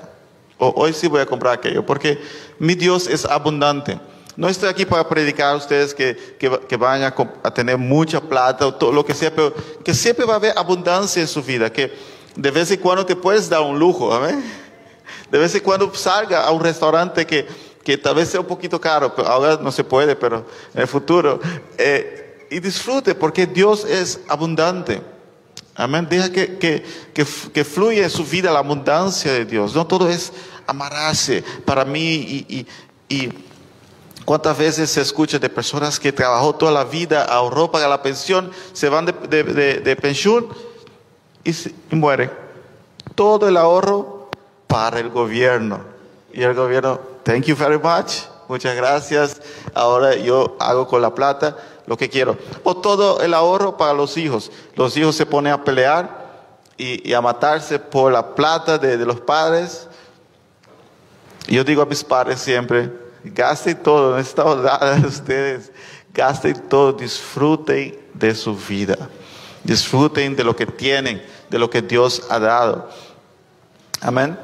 [0.57, 1.85] O hoy sí voy a comprar aquello.
[1.85, 2.19] Porque
[2.59, 3.99] mi Dios es abundante.
[4.35, 8.67] No estoy aquí para predicar a ustedes que, que, van a, a, tener mucha plata
[8.67, 9.53] o todo lo que sea, pero
[9.83, 11.71] que siempre va a haber abundancia en su vida.
[11.71, 11.91] Que
[12.37, 14.43] de vez en cuando te puedes dar un lujo, ¿amén?
[15.31, 17.47] De vez en cuando salga a un restaurante que,
[17.83, 20.87] que tal vez sea un poquito caro, pero ahora no se puede, pero en el
[20.87, 21.39] futuro.
[21.77, 25.01] Eh, y disfrute porque Dios es abundante.
[25.75, 26.07] Amén.
[26.09, 29.75] Deja que, que, que, que, fluya en su vida la abundancia de Dios.
[29.75, 30.31] No todo es
[30.65, 32.67] amarrarse para mí y,
[33.09, 33.33] y, y
[34.25, 38.51] ¿Cuántas veces se escucha de personas que trabajó toda la vida, ahorró para la pensión,
[38.73, 40.49] se van de, de, de, de pensión
[41.49, 42.31] y, mueren?
[43.15, 44.29] Todo el ahorro
[44.67, 45.79] para el gobierno.
[46.33, 49.41] Y el gobierno, thank you very much, muchas gracias,
[49.73, 51.57] ahora yo hago con la plata
[51.87, 52.37] lo que quiero.
[52.63, 54.51] O todo el ahorro para los hijos.
[54.75, 56.27] Los hijos se ponen a pelear
[56.77, 59.87] y, a matarse por la plata de, los padres.
[61.47, 62.91] Yo digo a mis padres siempre,
[63.23, 65.71] Gasten todo, no está de ustedes.
[66.13, 69.09] Gasten todo, disfruten de su vida.
[69.63, 72.89] Disfruten de lo que tienen, de lo que Dios ha dado.
[74.01, 74.37] Amén.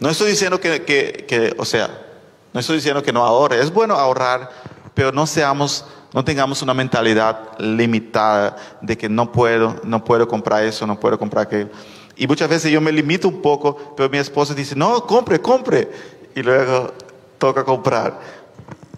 [0.00, 2.06] No estoy diciendo que, que, que, o sea,
[2.52, 3.60] no estoy diciendo que no ahorre.
[3.60, 4.50] Es bueno ahorrar,
[4.94, 10.64] pero no seamos, no tengamos una mentalidad limitada de que no puedo, no puedo comprar
[10.64, 11.68] eso, no puedo comprar aquello.
[12.16, 15.88] Y muchas veces yo me limito un poco, pero mi esposa dice, no, compre, compre.
[16.34, 16.92] Y luego
[17.38, 18.18] toca comprar.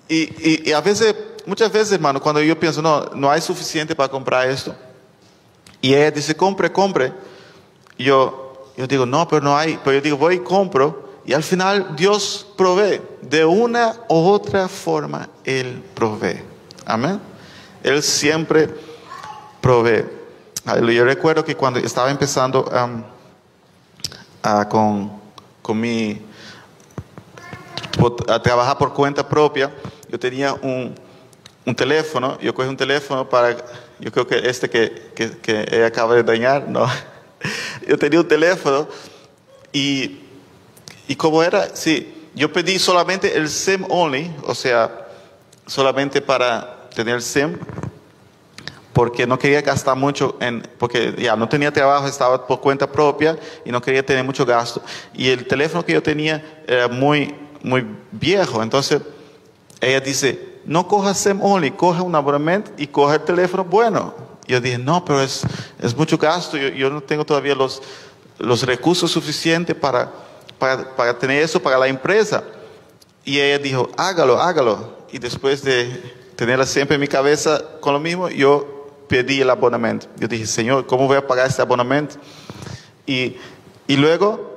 [0.09, 1.15] Y, y, y, a veces,
[1.47, 4.75] muchas veces, hermano, cuando yo pienso, no, no hay suficiente para comprar esto,
[5.81, 7.13] y ella dice, compre, compre,
[8.05, 11.43] yo, yo digo, no, pero no hay, pero yo digo, voy y compro, y al
[11.43, 16.43] final Dios provee, de una u otra forma, Él provee.
[16.87, 17.21] Amén.
[17.83, 18.69] Él siempre
[19.61, 20.05] provee.
[20.93, 23.03] Yo recuerdo que cuando estaba empezando um,
[24.45, 25.13] uh, con,
[25.63, 26.21] con mi
[28.29, 29.71] a trabajar por cuenta propia,
[30.09, 30.95] yo tenía un,
[31.67, 33.57] un teléfono, yo cogí un teléfono para,
[33.99, 36.87] yo creo que este que, que, que acaba de dañar, no,
[37.87, 38.89] yo tenía un teléfono
[39.73, 40.21] y,
[41.09, 45.09] y como era, sí, yo pedí solamente el SIM only, o sea,
[45.67, 47.59] solamente para tener SIM,
[48.93, 53.39] porque no quería gastar mucho en, porque ya no tenía trabajo, estaba por cuenta propia
[53.65, 54.83] y no quería tener mucho gasto.
[55.15, 58.63] Y el teléfono que yo tenía era muy, muy viejo.
[58.63, 59.01] Entonces,
[59.81, 64.30] ella dice, no coja SEM only, coja un abonamiento y coja el teléfono bueno.
[64.51, 65.43] Yo dije, no, pero es,
[65.79, 67.81] es mucho gasto, yo, yo, no tengo todavía los,
[68.39, 70.13] los recursos suficientes para,
[70.59, 72.43] para, para tener eso para la empresa.
[73.25, 74.99] Y ella dijo, hágalo, hágalo.
[75.13, 80.07] Y después de tenerla siempre en mi cabeza con lo mismo, yo pedí el abonamiento.
[80.19, 82.17] Yo dije, Señor, ¿cómo voy a pagar este abonamiento?
[83.07, 83.37] Y,
[83.87, 84.51] y luego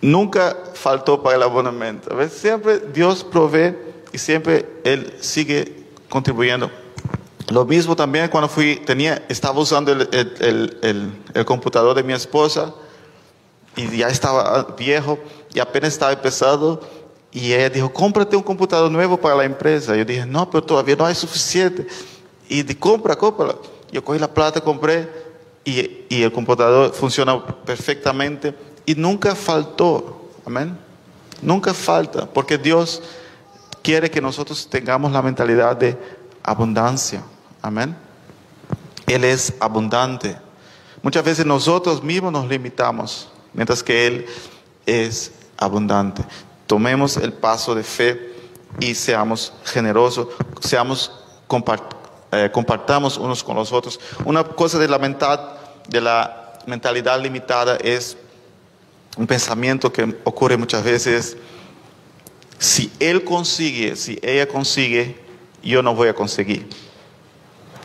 [0.00, 2.14] nunca faltó para el abonamiento.
[2.14, 2.32] ¿Ves?
[2.32, 3.76] Siempre Dios provee
[4.12, 6.70] y siempre Él sigue contribuyendo.
[7.48, 10.78] Lo mismo también cuando fui, tenía, estaba usando el, el-
[11.34, 12.72] el- computador de mi esposa
[13.76, 15.18] y ya estaba viejo
[15.52, 16.80] y apenas estaba empezado
[17.30, 19.94] y ella dijo, cómprate un computador nuevo para la empresa.
[19.96, 21.86] Yo dije, no, pero todavía no hay suficiente.
[22.48, 23.56] Y di, compra, compra.
[23.90, 25.08] Yo cogí la plata, compré
[25.64, 28.54] y, y el computador funciona perfectamente
[28.86, 30.30] y nunca faltó.
[30.46, 30.78] Amén.
[31.42, 33.02] Nunca falta, porque Dios
[33.82, 35.98] quiere que nosotros tengamos la mentalidad de
[36.42, 37.22] abundancia.
[37.64, 37.96] Amén.
[39.06, 40.36] Él es abundante.
[41.00, 44.26] Muchas veces nosotros mismos nos limitamos, mientras que Él
[44.84, 46.22] es abundante.
[46.66, 48.34] Tomemos el paso de fe
[48.80, 50.28] y seamos generosos,
[50.60, 51.10] seamos
[52.32, 53.98] eh, compartamos unos con los otros.
[54.26, 55.56] Una cosa de la, mental,
[55.88, 58.18] de la mentalidad limitada es
[59.16, 61.38] un pensamiento que ocurre muchas veces.
[62.58, 65.18] Si él consigue, si ella consigue,
[65.62, 66.68] yo no voy a conseguir.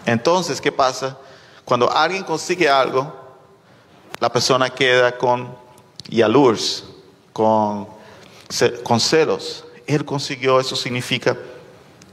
[0.10, 1.18] Entonces, ¿qué pasa?
[1.64, 3.14] Cuando alguien consigue algo,
[4.20, 5.56] la persona queda con
[6.10, 6.84] yalurs,
[7.32, 7.88] con,
[8.84, 9.66] con celos.
[9.86, 11.38] Él consiguió, eso significa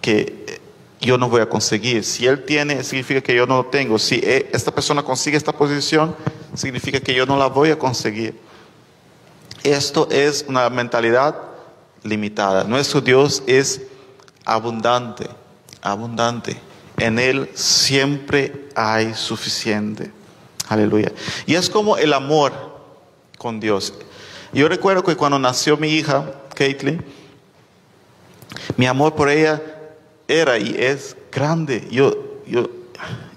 [0.03, 0.61] que eh,
[1.01, 2.05] yo no voy a conseguir.
[2.05, 3.99] Si él tiene, significa que yo no lo tengo.
[3.99, 6.15] Si eh, esta persona consigue esta posición,
[6.55, 8.39] significa que yo no la voy a conseguir.
[9.63, 11.35] Esto es una mentalidad
[12.03, 12.65] limitada.
[12.65, 13.81] Nuestro Dios es
[14.45, 15.29] abundante,
[15.81, 16.61] abundante.
[16.99, 20.11] En Él siempre hay suficiente.
[20.69, 21.13] Aleluya.
[21.47, 22.53] Y es como el amor
[23.39, 23.95] con Dios.
[24.53, 27.05] Yo recuerdo que cuando nació mi hija, Caitlin,
[28.77, 29.63] mi amor por ella
[30.27, 31.87] era y es grande.
[31.91, 32.69] Yo, yo,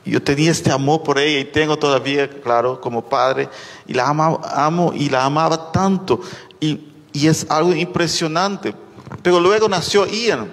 [0.05, 3.49] yo tenía este amor por ella y tengo todavía, claro, como padre,
[3.86, 6.22] y la amo y la amaba tanto.
[6.60, 8.74] Y, y es algo impresionante.
[9.22, 10.49] Pero luego nació Ian.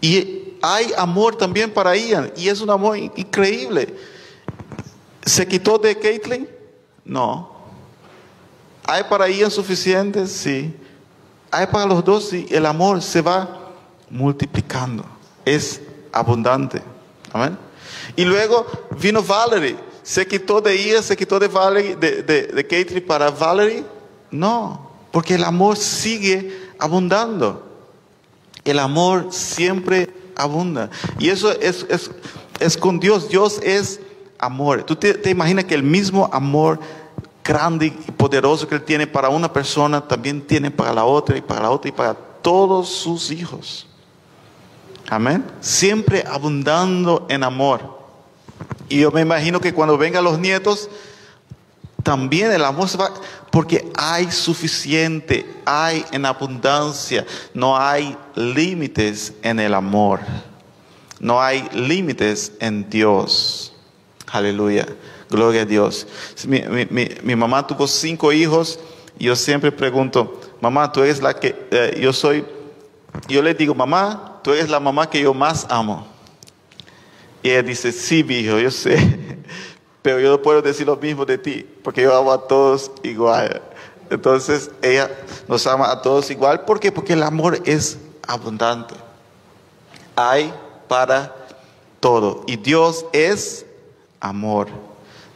[0.00, 2.32] Y hay amor también para Ian.
[2.36, 3.94] Y es un amor in- increíble.
[5.24, 6.48] ¿Se quitó de Caitlin?
[7.04, 7.54] No.
[8.84, 10.26] ¿Hay para Ian suficiente?
[10.26, 10.74] Sí.
[11.50, 12.46] Hay para los dos, sí.
[12.50, 13.72] El amor se va
[14.10, 15.04] multiplicando.
[15.44, 15.80] Es
[16.12, 16.82] abundante.
[17.32, 17.56] Amén.
[18.16, 18.66] Y luego
[19.00, 19.76] vino Valerie.
[20.02, 21.02] ¿Se quitó de Ian?
[21.02, 21.96] ¿Se quitó de Valerie,
[22.68, 23.84] Caitlin para Valerie?
[24.30, 24.90] No.
[25.10, 27.64] Porque el amor sigue abundando.
[28.64, 30.90] El amor siempre abunda.
[31.18, 32.10] Y eso es, es,
[32.60, 33.28] es con Dios.
[33.28, 34.00] Dios es
[34.38, 34.84] amor.
[34.84, 36.78] Tú te, imaginas que el mismo amor
[37.44, 41.40] grande y poderoso que Él tiene para una persona, también tiene para la otra y
[41.40, 43.86] para la otra y para todos sus hijos.
[45.08, 45.44] Amén.
[45.60, 47.96] Siempre abundando en amor.
[48.88, 50.88] Y yo me imagino que cuando vengan los nietos,
[52.06, 53.10] también el amor se va,
[53.50, 60.20] porque hay suficiente, hay en abundancia, no hay límites en el amor,
[61.18, 63.72] no hay límites en Dios.
[64.28, 64.86] Aleluya,
[65.28, 66.06] gloria a Dios.
[66.46, 68.78] Mi, mi- mi- mamá tuvo cinco hijos
[69.18, 72.44] y yo siempre pregunto, mamá, tú eres la que, eh, yo soy,
[73.26, 76.06] yo le digo, mamá, tú eres la mamá que yo más amo.
[77.42, 78.94] Y ella dice, sí, mi hijo, yo sé.
[80.06, 83.60] Pero yo no puedo decir lo mismo de ti, porque yo amo a todos igual.
[84.08, 85.10] Entonces, ella
[85.48, 86.64] nos ama a todos igual.
[86.64, 86.92] ¿Por qué?
[86.92, 88.94] Porque el amor es abundante.
[90.14, 90.54] Hay
[90.86, 91.34] para
[91.98, 92.44] todo.
[92.46, 93.66] Y Dios es
[94.20, 94.68] amor.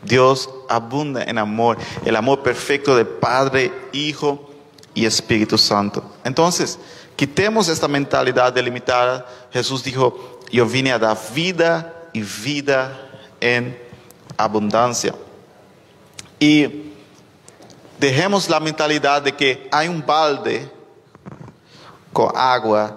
[0.04, 1.76] Dios abunda en amor.
[2.04, 4.52] El amor perfecto de Padre, Hijo
[4.94, 6.04] y Espíritu Santo.
[6.22, 6.78] Entonces,
[7.16, 9.26] quitemos esta mentalidad delimitada.
[9.52, 13.10] Jesús dijo, yo vine a dar vida y vida
[13.40, 13.89] en
[14.36, 15.14] abundancia.
[16.38, 16.92] Y
[17.98, 20.70] dejemos la mentalidad de que hay un balde
[22.12, 22.96] con agua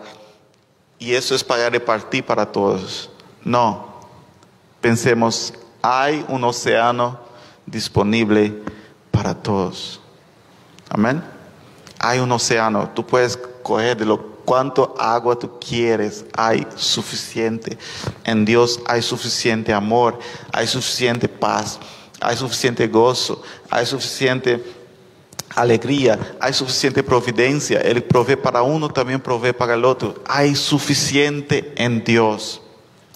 [0.97, 3.09] y eso es para repartir para todos.
[3.43, 3.85] No,
[4.79, 7.19] pensemos, hay un océano
[7.65, 8.61] disponible
[9.11, 9.99] para todos.
[10.89, 11.23] Amén.
[11.99, 17.77] Hay un océano, tú puedes coger de lo cuánto agua tú quieres, hay suficiente.
[18.23, 20.19] En Dios hay suficiente amor,
[20.51, 21.79] hay suficiente paz,
[22.19, 24.63] hay suficiente gozo, hay suficiente
[25.55, 27.79] alegría, hay suficiente providencia.
[27.79, 30.15] Él provee para uno, también provee para el otro.
[30.27, 32.61] Hay suficiente en Dios.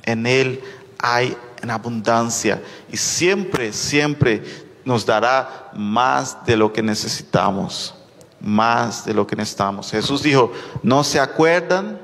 [0.03, 0.61] En Él
[0.99, 2.61] hay en abundancia.
[2.91, 4.43] Y siempre, siempre
[4.85, 7.93] nos dará más de lo que necesitamos.
[8.39, 9.91] Más de lo que necesitamos.
[9.91, 10.51] Jesús dijo,
[10.83, 11.99] no se acuerdan,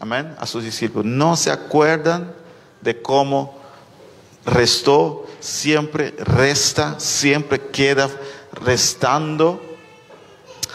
[0.00, 2.32] amén, a sus discípulos, no se acuerdan
[2.80, 3.58] de cómo
[4.44, 8.10] restó, siempre resta, siempre queda
[8.52, 9.60] restando.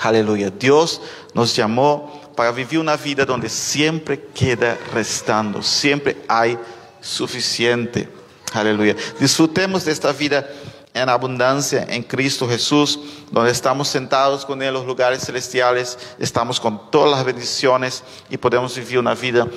[0.01, 0.49] Aleluya.
[0.49, 1.01] Dios
[1.33, 6.57] nos llamó para vivir una vida donde siempre queda restando, siempre hay
[7.01, 8.09] suficiente.
[8.53, 8.95] Aleluya.
[9.19, 10.47] Disfrutemos de esta vida
[10.93, 12.99] en abundancia en Cristo Jesús,
[13.31, 18.37] donde estamos sentados con Él en los lugares celestiales, estamos con todas las bendiciones y
[18.37, 19.47] podemos vivir una vida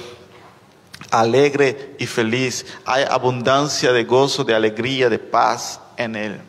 [1.11, 2.67] alegre y feliz.
[2.85, 6.41] Hay abundancia de gozo, de alegría, de paz en Él.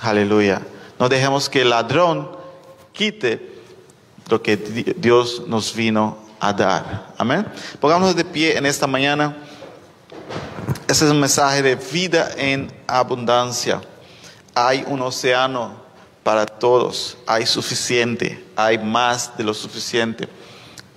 [0.00, 0.60] Aleluya.
[0.98, 2.30] No dejemos que el ladrón
[2.92, 3.52] quite
[4.28, 7.14] lo que Dios nos vino a dar.
[7.16, 7.46] Amén.
[7.80, 9.36] Pongámonos de pie en esta mañana.
[10.88, 13.80] Ese es un mensaje de vida en abundancia.
[14.54, 15.82] Hay un océano
[16.22, 20.28] para todos, hay suficiente, hay más de lo suficiente.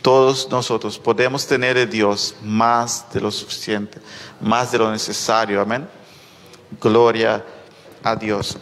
[0.02, 4.00] Todos nosotros podemos tener de Dios más de lo suficiente,
[4.40, 5.62] más de lo necesario.
[5.62, 5.88] Amén.
[6.80, 7.44] Gloria
[8.04, 8.58] a Dios.